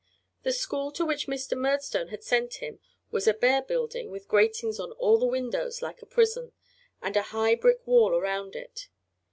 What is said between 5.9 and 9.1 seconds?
a prison, and a high brick wall around it.